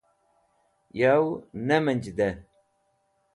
[0.99, 1.25] Yow
[1.67, 2.27] Nemenjde